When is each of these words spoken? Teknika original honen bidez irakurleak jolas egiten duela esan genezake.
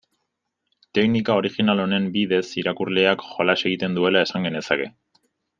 Teknika 0.97 1.35
original 1.41 1.83
honen 1.83 2.09
bidez 2.17 2.41
irakurleak 2.63 3.23
jolas 3.29 3.59
egiten 3.71 3.99
duela 4.03 4.29
esan 4.29 4.49
genezake. 4.51 4.93